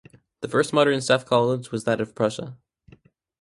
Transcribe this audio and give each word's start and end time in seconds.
The 0.39 0.47
first 0.47 0.73
modern 0.73 0.99
staff 0.99 1.25
college 1.27 1.71
was 1.71 1.83
that 1.83 2.01
of 2.01 2.15
Prussia. 2.15 2.57